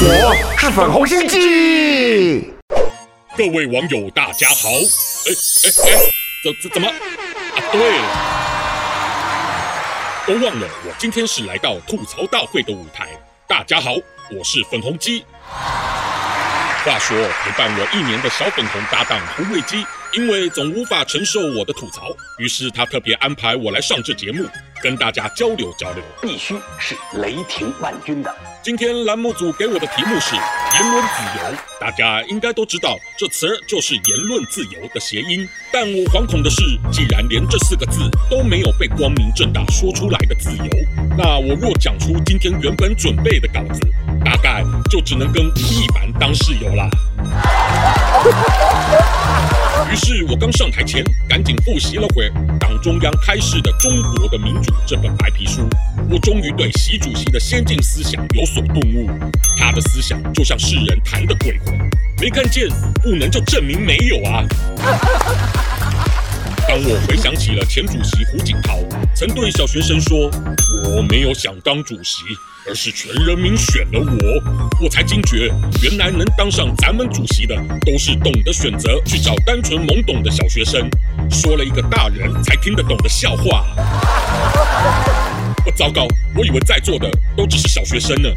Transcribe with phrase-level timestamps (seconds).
[0.00, 2.52] 我是粉红心机。
[3.38, 4.68] 各位网友，大家好。
[4.68, 5.30] 哎
[5.62, 5.92] 哎哎，
[6.42, 6.88] 怎怎怎么？
[6.88, 6.92] 啊，
[7.70, 8.04] 对了，
[10.26, 13.06] 都忘了，我今天是来到吐槽大会的舞台。
[13.46, 13.92] 大家好，
[14.36, 15.24] 我是粉红鸡。
[16.84, 22.08] 话说，陪伴我一年的小粉红搭档红卫鸡，因为总无法承受我的吐槽，
[22.38, 24.44] 于是他特别安排我来上这节目，
[24.84, 26.04] 跟大家交流交流。
[26.20, 28.30] 必须是雷霆万钧的。
[28.62, 35.48] 今天栏目组给我的题目是言论自由，大家应该都知道，这词儿就是言论自由的谐音。
[35.72, 40.68] 但我惶恐的是，既然连这四个字都没有被光明正大说出来的自由，
[41.16, 43.80] 那我若讲出今天原本准备的稿子，
[44.22, 46.90] 大概就只能跟吴亦凡当室友啦。
[50.34, 55.60] 我刚上台前，赶紧复习了会党中央开示的《中国的民主》这本白皮书。
[56.10, 59.08] 我终于对习主席的先进思想有所顿悟。
[59.56, 61.78] 他的思想就像世人谈的鬼魂，
[62.20, 62.68] 没看见
[63.00, 64.42] 不能就证明没有啊。
[66.74, 68.80] 当我回想起了前主席胡锦涛
[69.14, 70.28] 曾对小学生说
[70.90, 72.24] ：“我没有想当主席，
[72.68, 74.42] 而是全人民选了我。”
[74.82, 77.54] 我才惊觉，原来能当上咱们主席的，
[77.86, 80.90] 都是懂得选择去找单纯懵懂的小学生，
[81.30, 83.64] 说了一个大人才听得懂的笑话。
[85.64, 88.28] 我糟糕，我以为在座的都只是小学生呢。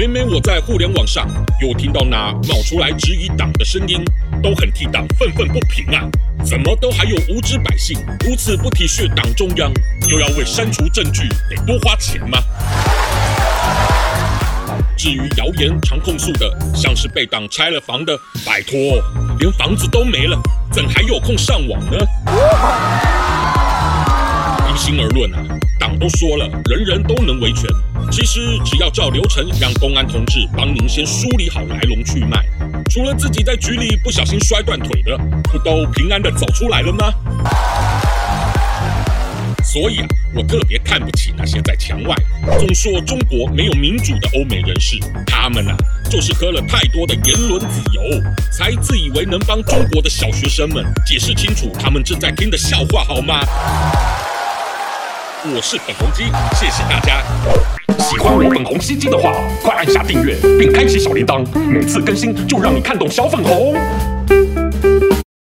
[0.00, 1.28] 每每我在互联网上
[1.60, 4.02] 又听到那冒出来质疑党的声音，
[4.42, 6.08] 都很替党愤愤不平啊！
[6.42, 9.70] 怎么都还有无知百姓如此不体恤党中央，
[10.08, 12.38] 又要为删除证据得多花钱吗？
[14.96, 19.04] 至于谣言常控诉的，像是被党拆了房的，拜托，
[19.38, 20.40] 连房子都没了，
[20.72, 23.19] 怎还有空上网呢？
[24.90, 25.38] 平心而论啊，
[25.78, 27.64] 党都说了，人人都能维权。
[28.10, 32.44] 其实只要照流程，让公安同志帮您先梳理好来龙去脉，
[32.90, 37.14] 除了自己在局里不小心摔断腿的，不都平安的走出来了吗？
[39.62, 42.16] 所以啊，我特别看不起那些在墙外
[42.58, 45.76] 总说中国没有民主的欧美人士，他们啊，
[46.10, 48.02] 就是喝了太多的言论自由，
[48.50, 53.40] 才自以为能帮中国的小学生们解释清楚他们正在听的笑话，好吗？
[55.42, 56.24] 我是粉红鸡，
[56.54, 57.22] 谢谢大家。
[57.98, 63.74] 喜欢我粉红心机的话，快按下订阅并开启小铃铛，每次更新就让你看懂小粉红。